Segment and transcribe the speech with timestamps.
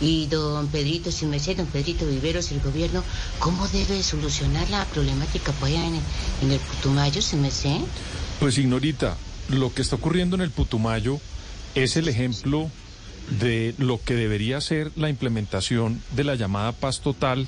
[0.00, 3.04] Y don Pedrito, si me sé, don Pedrito Viveros, el gobierno,
[3.38, 6.00] ¿cómo debe solucionar la problemática pues, en,
[6.42, 7.80] en el Putumayo, si me sé?
[8.38, 9.16] Pues, Ignorita,
[9.50, 11.20] lo que está ocurriendo en el Putumayo
[11.74, 12.70] es el ejemplo
[13.38, 17.46] de lo que debería ser la implementación de la llamada paz total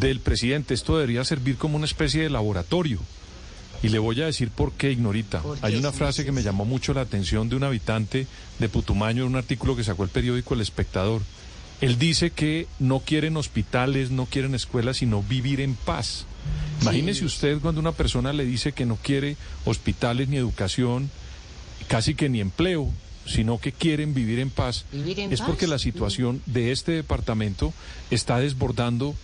[0.00, 0.74] del presidente.
[0.74, 3.00] Esto debería servir como una especie de laboratorio.
[3.82, 5.42] Y le voy a decir por qué, Ignorita.
[5.62, 8.26] Hay una frase que me llamó mucho la atención de un habitante
[8.58, 11.22] de Putumayo en un artículo que sacó el periódico El Espectador.
[11.80, 16.26] Él dice que no quieren hospitales, no quieren escuelas, sino vivir en paz.
[16.82, 21.10] Imagínese usted cuando una persona le dice que no quiere hospitales ni educación,
[21.88, 22.90] casi que ni empleo,
[23.26, 24.84] sino que quieren vivir en paz.
[24.92, 27.72] es porque la situación de este departamento
[28.10, 29.14] está desbordando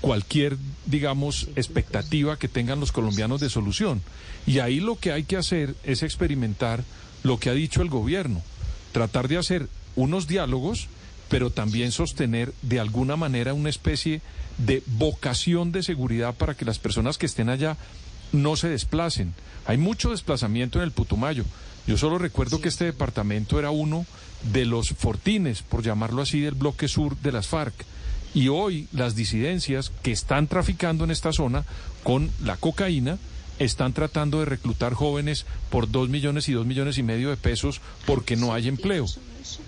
[0.00, 4.02] cualquier, digamos, expectativa que tengan los colombianos de solución.
[4.46, 6.84] Y ahí lo que hay que hacer es experimentar
[7.22, 8.42] lo que ha dicho el gobierno,
[8.92, 10.88] tratar de hacer unos diálogos,
[11.34, 14.22] pero también sostener de alguna manera una especie
[14.56, 17.76] de vocación de seguridad para que las personas que estén allá
[18.30, 19.34] no se desplacen.
[19.66, 21.42] Hay mucho desplazamiento en el Putumayo.
[21.88, 24.06] Yo solo recuerdo que este departamento era uno
[24.52, 27.74] de los fortines, por llamarlo así, del bloque sur de las FARC.
[28.32, 31.64] Y hoy las disidencias que están traficando en esta zona
[32.04, 33.18] con la cocaína
[33.58, 37.80] están tratando de reclutar jóvenes por dos millones y dos millones y medio de pesos
[38.06, 39.06] porque no hay empleo.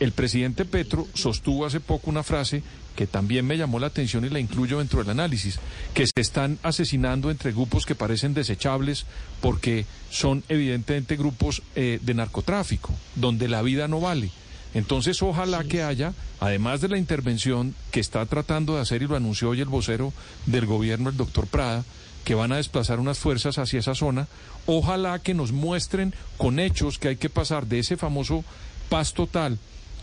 [0.00, 2.62] El presidente Petro sostuvo hace poco una frase
[2.94, 5.58] que también me llamó la atención y la incluyo dentro del análisis,
[5.94, 9.06] que se están asesinando entre grupos que parecen desechables
[9.40, 14.30] porque son evidentemente grupos eh, de narcotráfico, donde la vida no vale.
[14.74, 19.16] Entonces, ojalá que haya, además de la intervención que está tratando de hacer y lo
[19.16, 20.12] anunció hoy el vocero
[20.46, 21.84] del gobierno, el doctor Prada,
[22.24, 24.28] que van a desplazar unas fuerzas hacia esa zona,
[24.66, 28.44] ojalá que nos muestren con hechos que hay que pasar de ese famoso
[28.88, 29.58] paz total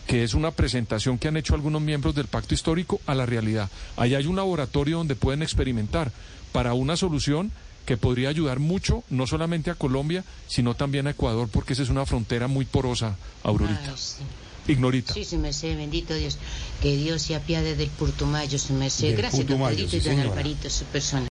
[0.10, 3.70] que es una presentación que han hecho algunos miembros del pacto histórico a la realidad.
[3.96, 6.12] Ahí hay un laboratorio donde pueden experimentar
[6.52, 7.52] para una solución
[7.86, 11.90] que podría ayudar mucho, no solamente a Colombia, sino también a Ecuador, porque esa es
[11.90, 13.94] una frontera muy porosa, Aurorita.
[14.68, 15.14] Ignorita.
[15.14, 16.38] Sí, se me sé, bendito Dios.
[16.82, 19.14] Que Dios se apiade del Putumayo, se me sé.
[19.14, 21.28] Gracias, don Pedrito y don Alvarito, su persona.